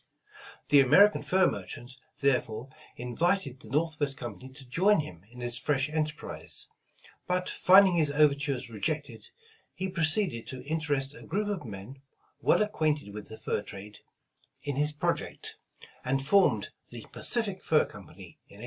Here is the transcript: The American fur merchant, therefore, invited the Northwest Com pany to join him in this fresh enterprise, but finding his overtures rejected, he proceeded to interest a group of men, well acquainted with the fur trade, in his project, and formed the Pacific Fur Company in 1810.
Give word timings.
The 0.69 0.79
American 0.79 1.21
fur 1.21 1.45
merchant, 1.45 1.95
therefore, 2.21 2.69
invited 2.95 3.59
the 3.59 3.69
Northwest 3.69 4.17
Com 4.17 4.39
pany 4.39 4.55
to 4.55 4.65
join 4.67 5.01
him 5.01 5.23
in 5.29 5.37
this 5.37 5.59
fresh 5.59 5.89
enterprise, 5.91 6.67
but 7.27 7.47
finding 7.47 7.97
his 7.97 8.09
overtures 8.09 8.71
rejected, 8.71 9.29
he 9.75 9.87
proceeded 9.89 10.47
to 10.47 10.63
interest 10.65 11.13
a 11.13 11.23
group 11.27 11.49
of 11.49 11.67
men, 11.67 12.01
well 12.41 12.63
acquainted 12.63 13.13
with 13.13 13.29
the 13.29 13.37
fur 13.37 13.61
trade, 13.61 13.99
in 14.63 14.75
his 14.75 14.91
project, 14.91 15.57
and 16.03 16.25
formed 16.25 16.69
the 16.89 17.05
Pacific 17.11 17.61
Fur 17.63 17.85
Company 17.85 18.39
in 18.47 18.57
1810. 18.57 18.59